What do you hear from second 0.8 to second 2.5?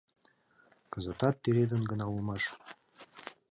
Кызытат тӱредын гына улмаш.